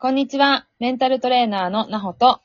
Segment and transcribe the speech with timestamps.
[0.00, 0.68] こんにちは。
[0.78, 2.40] メンタルトレーナーのなほと、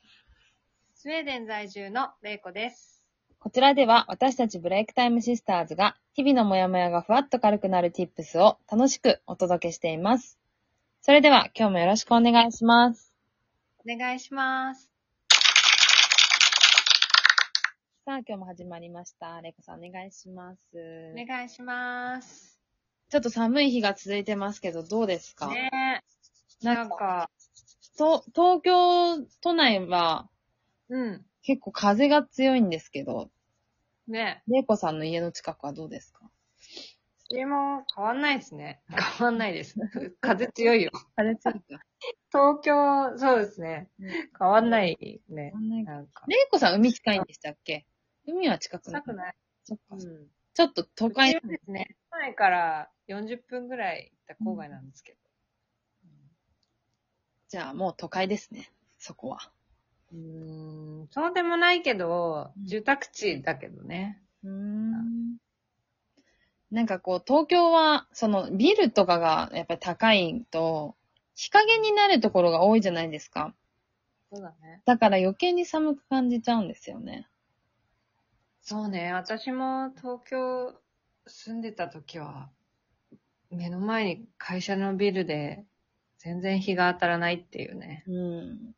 [0.96, 3.04] スウェーデン在住のレイコです。
[3.38, 10.40] こちらでは私たちブレイクタイムシスターズが日々のモヤモヤがふわっと軽くなる tips を楽しくお届けしています。
[11.04, 13.14] それでは今日もよろしくお願いします。
[13.88, 14.90] お願いします。
[18.04, 19.42] さあ今日も始まりました。
[19.42, 20.60] レイコさんお願いします。
[21.16, 22.60] お願いします。
[23.12, 25.70] ちょっと寒い日が続いてますけどどうですか、ね
[26.02, 26.14] え。
[26.64, 27.30] なんか、
[27.98, 30.30] と東京都内は
[30.90, 31.26] うん。
[31.44, 33.30] 結構風が強いんですけど、
[34.08, 36.30] ねレイコさんの家の近くはどうですか？
[37.32, 37.36] え。
[37.36, 38.82] でも変わんないですね。
[39.20, 39.76] 変わんないです。
[40.22, 40.92] 風強いよ。
[41.16, 41.84] 風強いか。
[42.32, 43.90] 東京、そうですね。
[44.38, 44.98] 変わんない
[45.30, 45.52] ね変。
[45.54, 46.26] わんなんか。
[46.28, 47.86] レイコさん海近いんでしたっけ？
[48.26, 49.36] 海は近くない臭くない。
[49.64, 50.28] そっかうん。
[50.54, 51.96] ちょっと都会都会ですね。
[52.12, 55.20] 都内から40分ぐらい行った郊外なんですけど。
[57.54, 58.72] じゃあもう都会ですね。
[58.98, 59.52] そこは。
[60.12, 61.08] うーん。
[61.12, 64.20] そうでもないけどうん、住宅地だけどね。
[64.44, 65.38] うーん。
[66.72, 70.96] なんかこう、東京は、そのビルとかがやっぱり高いと、
[71.36, 73.54] 日陰になるところが多いじゃないですか。
[74.32, 74.82] そうだね。
[74.86, 77.28] だから余計に寒く感じちゃうんですよね。
[78.62, 80.74] そうね、私も東京
[81.28, 82.50] 住んでた時は、
[83.52, 85.68] 目の前に会社のビルで
[86.24, 88.04] 全然日が当たらないっていうね。
[88.08, 88.76] うん。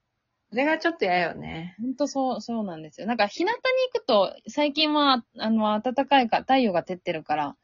[0.49, 1.75] それがちょっと嫌よね。
[1.79, 3.07] ほんとそう、そうなんですよ。
[3.07, 3.55] なんか日向に
[3.93, 7.55] 行くと、最近は、あの、暖かいから、太陽が照ってるから、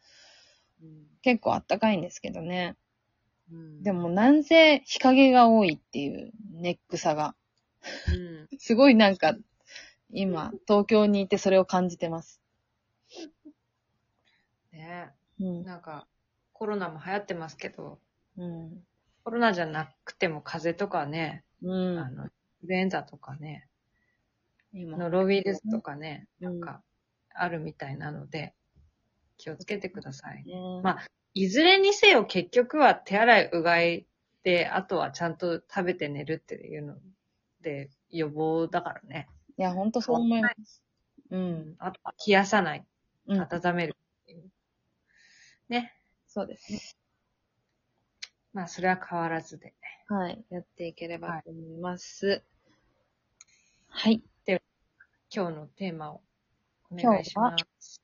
[1.24, 2.76] 結構暖かいんですけどね。
[3.52, 7.36] うんでも、、なんせ日陰が多いっていうネックさが。
[8.08, 8.58] うん。
[8.59, 9.36] すごいなんか、
[10.12, 12.40] 今、東京にいてそれを感じてます。
[14.72, 15.09] ね
[15.40, 15.64] うん。
[15.64, 16.08] なんか、
[16.54, 18.00] コロナも流行ってますけど、
[18.38, 18.84] うん。
[19.24, 22.00] コロナじゃなくても風邪とかね、うん。
[22.00, 22.30] あの、イン
[22.62, 23.68] フルエンザとかね、
[24.74, 26.82] 今ノロウイルスとかね、うんなんか、
[27.34, 28.54] あるみたいなので、
[29.38, 30.44] 気をつけてください。
[30.46, 34.06] ねまあいずれにせよ結局は手洗い、うがい
[34.44, 36.98] で、あとはちゃんと食べて寝るっていうの
[37.62, 39.30] で予防だからね。
[39.58, 40.84] いや、ほんとそう思います。
[41.30, 41.76] うん。
[41.80, 42.86] あとは冷やさない、
[43.28, 43.40] うん。
[43.42, 43.96] 温める
[44.28, 45.72] う。
[45.72, 45.94] ね。
[46.28, 46.80] そうですね。
[48.53, 49.73] まあそれは変わらずで。
[50.07, 50.44] はい。
[50.50, 52.44] やっていければと思います。
[53.88, 54.22] はい。
[55.34, 56.22] 今日のテーマを
[56.91, 58.01] お願いします。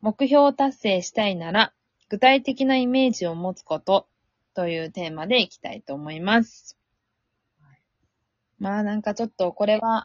[0.00, 1.72] 目標を達成したいなら、
[2.08, 4.08] 具体的なイメージを持つこと
[4.54, 6.76] というテーマでいきたいと思います。
[8.58, 10.04] まあなんかちょっとこれは、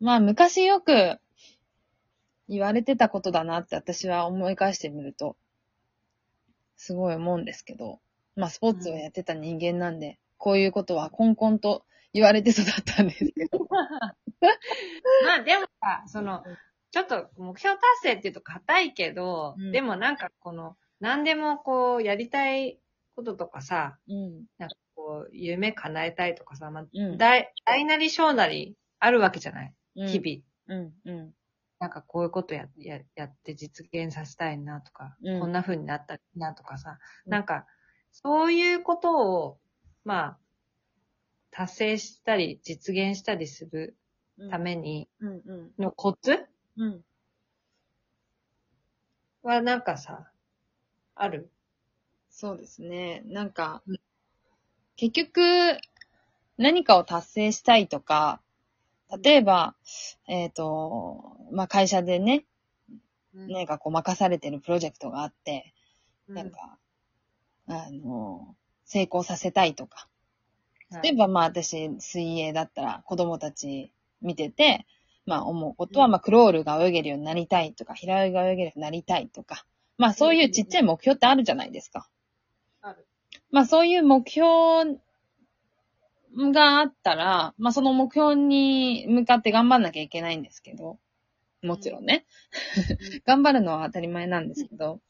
[0.00, 1.20] まあ昔よく
[2.48, 5.36] 言われてたことだなって私は思い返してみると、
[6.82, 8.00] すごい思うんですけど、
[8.34, 13.68] まあスポーツをやってた人間なんで、こういうことはコンコンと言われて育ったんですけど。
[15.24, 16.42] まあでもさ、その、
[16.90, 22.80] ちょっと目標達成っていうと硬いけど、うんでもなんかこの、何でもこうやりたい
[23.14, 24.44] こととかさ、うん。
[24.58, 27.16] なんかこう、夢叶えたいとかさ、まあ、うん。
[27.16, 30.80] 大、大なり小なりあるわけじゃない、うん日々。
[30.80, 30.92] うん。
[31.04, 31.34] うん。
[31.82, 37.66] なんかこういうことや、や、やって実現させたいなとか、うんこんな風になったなとかさ、うんなんか、
[38.12, 39.58] そういうことを、
[40.04, 40.38] まあ、
[41.50, 43.96] 達成したり、実現したりする
[44.38, 44.50] うん。
[44.50, 45.42] ためにうん。
[45.44, 45.72] うん。
[45.78, 46.46] のコツ
[46.78, 47.04] うん。
[49.42, 50.30] はなんかさ、
[51.16, 51.50] ある？
[52.30, 53.22] そうですね。
[53.26, 53.96] なんかうん、
[54.96, 55.78] 結局、
[56.58, 58.41] 何かを達成したいとか、
[59.20, 59.74] 例えば、
[60.28, 62.44] えっ、と、まあ、会社でね、
[63.34, 65.74] 何かこう任されてるプロジェクトがあって、
[66.28, 66.78] なんか、
[67.66, 70.08] あの、成功させたいとか。
[71.02, 74.86] 例えばまあ私、水泳だったら子供たち見てて、
[75.24, 79.64] まあ思うことは、うんまあクロールが泳げるようになりたいとか、平泳ぎが泳げるようになりたいとか、
[79.96, 82.08] まあそういうちっちゃい目標ってあるじゃないですか。
[82.82, 83.06] ある。
[83.50, 84.98] まあそういう目標
[86.36, 90.98] があったら、まあその目標に向かって頑張んなきゃいけないんですけど、
[91.62, 92.26] もちろんね。
[93.26, 95.00] 頑張るのは当たり前なんですけど、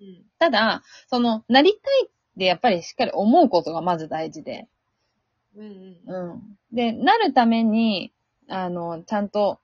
[0.00, 0.24] うん。
[0.38, 4.68] ただ、その、なりたいってやっぱりしっかり思うことがまず大事で、
[5.56, 6.32] うんうん。
[6.32, 6.58] うん。
[6.72, 8.12] で、なるために、
[8.48, 9.60] あの、ちゃんと、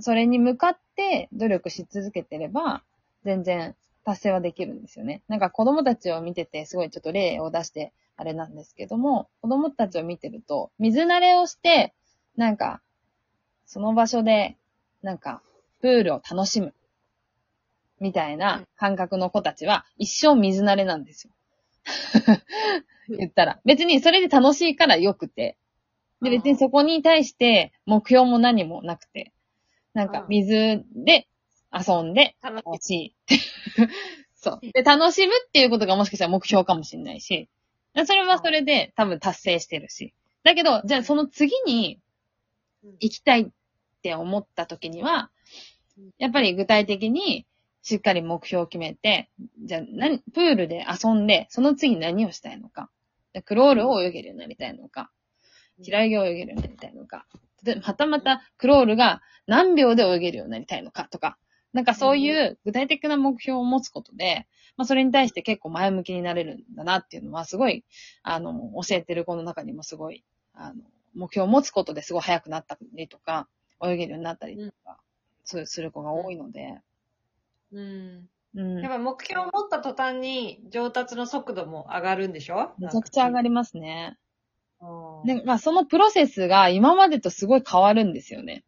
[0.00, 2.82] それに向かって努力し続けてれば、
[3.24, 3.74] 全然
[4.04, 5.22] 達成はできるんですよね。
[5.28, 11.94] なんか子供たちを見てて、すごいちょっと例を出して、あれなんですけども、子供たちを見てると、水慣れをして、
[12.36, 12.82] なんか、
[13.64, 14.56] その場所で、
[15.02, 15.40] なんか、
[15.80, 16.74] プールを楽しむ。
[18.00, 21.32] みたいな感覚の子たちは、一生水慣れなんですよ。
[23.08, 23.60] 言ったら。
[23.64, 25.56] 別にそれで楽しいから良くて。
[26.20, 29.32] で、別にそこに対して目標も何もなくて。
[29.94, 31.28] なんかうん水で
[31.72, 33.16] 遊んで楽楽しい。
[34.34, 34.60] そう。
[34.72, 37.48] で、楽しむっていうことがもしかしたら目標かもしれないし。
[38.06, 40.14] それはそれで多分達成してるし。
[40.44, 42.00] だけど、じゃあその次に
[43.00, 43.48] 行きたいっ
[44.02, 45.30] て思った時には、
[46.18, 47.46] やっぱり具体的に
[47.82, 49.30] しっかり目標を決めて、
[49.64, 52.90] じゃあ何、プールで遊んで、その次何をしたいのか。
[53.32, 55.10] でクロールを泳げるようになりたいのか。
[55.82, 57.26] 平泳ぎを泳げるようになりたいのか。
[57.62, 61.38] で、またまたクロールが何秒で泳げるようになりたいのかとか。
[61.72, 67.84] なんかそういう具体的な目標を持つことで、まあそれに対して結構前向きになれるんだなっていうのはすごい、
[68.22, 68.52] あの、
[68.86, 70.24] 教えてる子の中にもすごい、
[70.54, 70.82] あの、
[71.14, 73.48] 目標を持つことですごい速くなったりとか、
[73.84, 74.98] 泳げるようになったりとか、
[75.44, 76.80] そうする子が多いので、
[77.72, 78.28] うん。
[78.54, 78.78] うん。
[78.82, 82.74] やっぱ目標を持った途端に上達の速度も上がるんでしょ？
[82.78, 83.48] めちゃくちゃ上がり。
[83.48, 84.16] りますね。
[84.80, 84.86] う
[85.24, 88.64] んで、まあそのプロセスが今までとすごい変わるんですよね。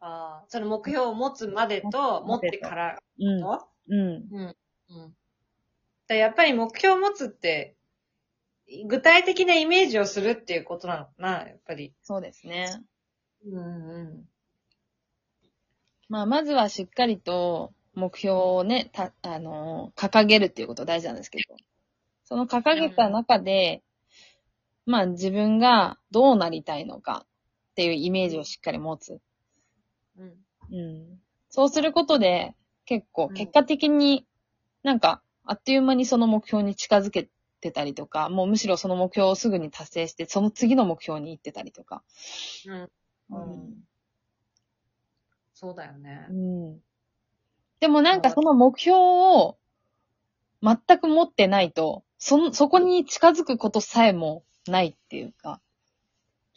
[0.00, 3.40] ああその目標を持つまでと、持ってからうん。
[3.40, 3.98] と、うん。
[3.98, 4.56] うん。
[4.90, 5.16] うん。
[6.06, 7.76] だやっぱり目標を持つって、
[8.86, 11.94] 具体的なイメージをするっていうことなのかな、やっぱり。
[12.02, 12.82] そうですね。
[13.44, 14.28] うんうん。
[16.08, 21.56] まあまずはしっかりと目標をね、た、あのー掲げるっていうこと大事なんですけど、
[22.24, 23.82] その掲げた中で、
[24.86, 29.20] まあ自分がどうなりたいのかっていうイメージをしっかり持つ。
[30.18, 30.78] うん。
[30.78, 31.20] うん。
[31.48, 32.54] そうすることで、
[32.84, 34.26] 結構うん結果的に
[34.82, 37.28] なんか、あっという間にその目標に近づけ
[37.60, 42.02] てたりとか、もうむしろその目標をすぐに達成して、その次の目標に行ってたりとか。
[42.66, 42.88] うん。
[43.30, 43.74] うん。
[45.54, 46.32] そうだよねう。
[46.32, 46.80] ん。
[47.80, 49.58] でもなんかその目標を
[50.62, 55.60] 全く持ってないと、その、そこに近づくことさえもないっていうか。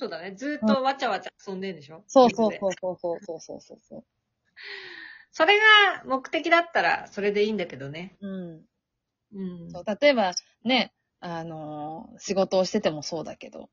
[0.02, 0.32] そうだね。
[0.32, 2.04] ずっとわちゃわちゃ遊んでんでしょ？
[2.08, 4.04] そうそうそうそうそうそうそうそうそう。
[5.32, 8.16] それが目的だったら、それでいいんだけどね。
[8.20, 8.62] うん。
[9.36, 9.72] うん。
[9.72, 10.34] そう例えば
[10.64, 13.70] ね、あのー仕事をしててもそうだけど、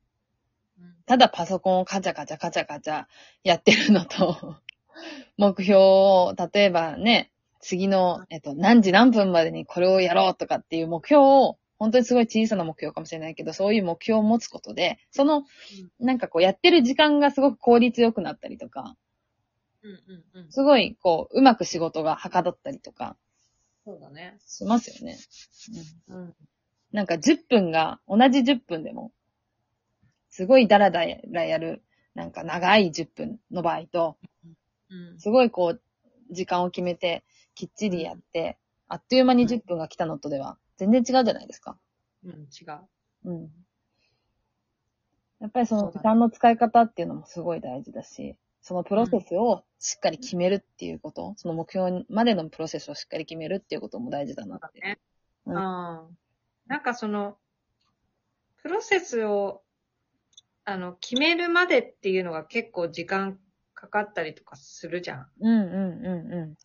[0.79, 3.07] うんただパソコンをカチャカチャカチャカチャ
[3.43, 4.57] やってるのと、
[5.39, 15.45] 目標を、例えばね、次の、えっと、何時何分までにこれをやろうとかっていう目標を、本当にすごい小さな目標かもしれないけど、そういう目標を持つことで、その、
[16.01, 18.97] なんかこうやってる時間がすごく効率良くなったりとか、
[19.83, 20.53] うんうんうん。
[20.53, 23.17] すごいこう、うまく仕事がはかどったりとか
[23.85, 24.37] そうだね。
[24.47, 25.19] しますよね。
[26.09, 26.35] うんうん。
[26.93, 29.13] なんか10分が、同じ10分でも、
[30.29, 31.83] すごいダラダラやる、
[32.15, 34.19] なんか長い10分の場合と、
[34.91, 35.19] うん。
[35.19, 35.83] すごいこう、
[36.31, 37.25] 時間を決めて、
[37.55, 38.59] きっちりやって、
[38.89, 41.77] あっという間に10分が来たのとでは、全然違うじゃないですか。
[42.25, 43.31] うん、違う。
[43.31, 43.51] うん。
[45.41, 54.81] やっぱりその時間の使い方っていうのもすごい大事だし、そのプロセスをしっかり決めるっていうこと、その目標までのプロセスをしっかり決めるっていうことも大事だなって。
[54.81, 54.99] ね。
[55.47, 55.59] ううんん。
[56.67, 57.37] なんかその、
[58.63, 59.63] プロセスを、
[60.65, 63.39] あの、決めるまでっていうのが結構時間
[63.75, 65.27] かかったりとかするじゃん。
[65.41, 66.57] うんうんう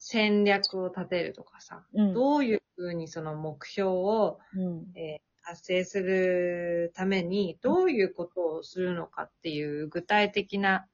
[0.00, 1.84] 戦略を立てるとかさ。
[1.94, 2.08] んうん。
[2.08, 2.14] うん。
[2.14, 4.86] どういうふうにその目標を、うん。
[4.96, 10.86] えー達成するために、どういうことをするのかっていう具体的な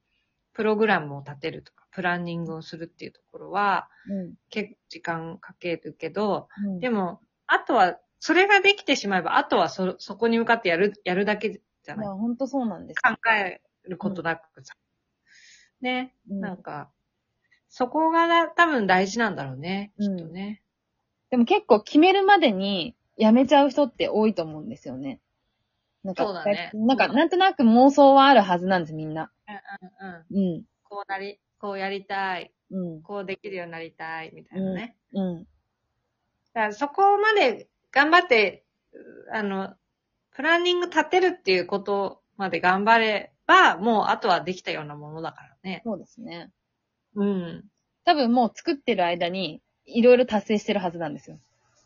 [0.53, 4.35] プログラムを立てるとか、プランニングをするっていうところは、うん。
[4.49, 6.79] 結構時間かけるけど、うん。
[6.79, 14.75] でも、あとは、それができてしまえば、あとはそ、そこに向かってやる、やるだけじゃないいや、ほんとそうなんです考えることなくさ。
[15.81, 16.91] ね、うんなんか、
[17.79, 20.63] そこがな多分大事なんだろうね、きうんっとね。
[21.29, 25.21] でも結構決めるまでにやめちゃう人って多いと思うんですよね。
[26.03, 29.31] なんか、そうだねなんか、なんとなく妄想はあるはずなんです、みんな。
[29.47, 30.55] うんうんうん。
[30.55, 30.63] うん。
[30.85, 33.03] こうなり、こうやりたい、うん。
[33.03, 34.97] こうできるようになりたい、みたいなね。
[35.13, 35.39] うん。
[35.41, 35.45] だ
[36.55, 38.65] からそこまで頑張って、
[38.95, 39.75] うあの、
[40.31, 45.83] プランニング立てるっていうことまで頑張れば、もうあとはできたようなものだからね。
[45.85, 46.51] そうですね。
[47.17, 47.65] うん。
[48.05, 51.39] 多分もう作ってる間に、いろいろ達成してるはずなんですよ。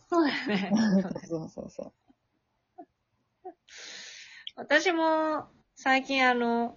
[0.09, 0.73] そうだよね。
[1.27, 1.93] そうそうそ
[4.57, 6.77] 私も最近あの、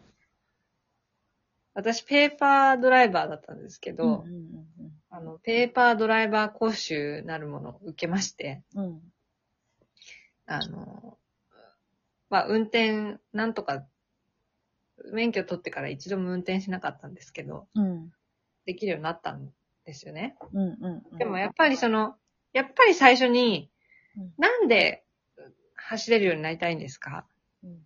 [1.73, 3.95] 私ペーパードライバーだったんですけう。
[3.95, 4.43] ど、うん
[5.09, 9.01] あの、ペーパードライバー講習なるものを受けまして、うんうん。
[10.47, 11.19] あの、
[12.29, 13.85] まあ、運転、なんとか、
[15.11, 18.11] 免許取ってから一度も運転しなかったんですけど、うん。
[18.65, 19.49] できるようになったん
[19.85, 20.35] ですよね。
[20.53, 20.77] うん。
[20.81, 21.17] うん。
[21.17, 22.15] でもやっぱりその、
[22.53, 23.69] やっぱり最初に
[24.15, 25.03] うん、なんで
[25.75, 27.25] 走れるようになりたいんですか？
[27.63, 27.79] うん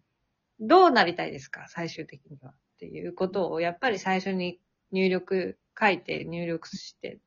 [0.59, 1.67] どうなりたいですか？
[1.69, 2.49] 最終的には。
[2.49, 4.59] っていうことを、やっぱり最初に
[4.91, 7.19] 入力、書いて入力して、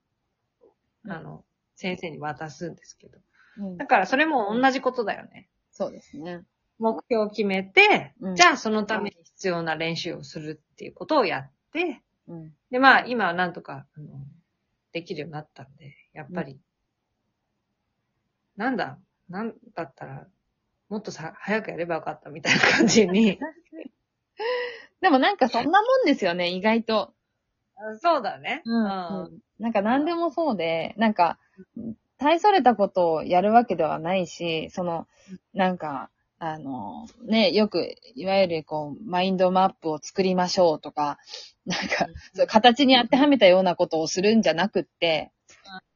[1.05, 1.45] うんあの、
[1.77, 3.19] 先生に渡すんですけど。
[3.59, 5.49] うんだからそれも同じことだよね。
[5.71, 6.43] そうですね。
[6.79, 12.53] 目標を決めて、うんじゃあそのために必要な練習をするっていうことをやって、うん。
[12.71, 14.27] で、まあ今はなんとか、あの、
[14.93, 16.59] できるようになったんで、やっぱり、
[18.57, 18.99] なんだ、
[19.29, 20.27] なんだったら、
[20.89, 23.39] もっとさ、早くやればよかったみたいな感じに。
[25.01, 27.15] でもなんかそんなもんですよね、意外と。
[28.01, 28.63] そうだね。
[28.65, 29.41] うん。
[29.59, 31.39] なんか何でもそうで、なんか、
[32.19, 35.07] 大それたことをやるわけではないし、その、
[35.55, 36.11] なんか、
[36.43, 41.19] あの、ね、よく、いわゆるこう、マインドマップを作りましょうとか、
[41.67, 45.33] なんか、そう形に当てはめたようなことをするんじゃなくって、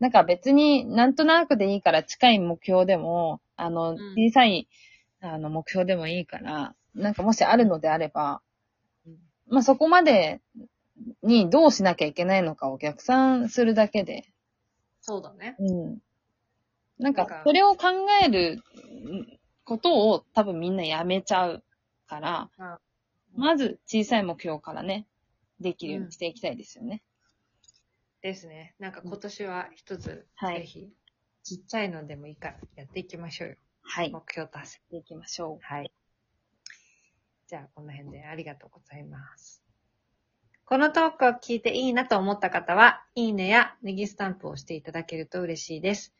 [0.00, 3.96] なんか別になんとなくでいいから近い目標でも、あの、ん。
[3.96, 4.68] 小さい、
[5.22, 8.42] あの、目標でもいいから、なんかもしあるのであれば、
[9.06, 9.16] うん。
[9.48, 10.42] まあ、そこまで
[11.22, 14.26] にどうしなきゃいけないのかを逆算するだけで、
[15.00, 15.56] そうだね。
[15.58, 15.98] うん。
[16.98, 17.86] なんかなんか、それを考
[18.22, 18.62] える
[19.64, 21.64] ことを多分みんなやめちゃう
[22.06, 22.76] から、うん
[23.36, 25.06] まず小さい目標からね、
[25.60, 27.02] できるようにしていきたいですよね。
[28.22, 28.74] ですね。
[28.78, 30.88] なんか今年は一つ、はいぜひ、
[31.42, 33.56] ちっちゃいのでもいいからやっていきましょうよ。
[33.82, 34.10] はい。
[34.10, 34.80] 目標達成。
[34.90, 35.90] ていきましょはい。
[37.48, 39.62] じゃあ、この辺でありがとうございます。
[40.64, 46.14] このトークを聞いていいなと思った方は、いいねやネギスタンプをしていただけると嬉しいです。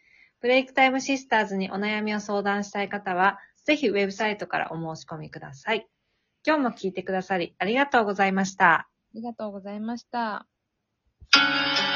[0.45, 5.89] ブレイクタイムシスターズにお悩みを相談したい方は、ぜひウェブサイトからお申し込みください。
[6.47, 8.75] 今日も聞いてくださりありがとうございました。
[8.75, 10.47] ありがとうございました。「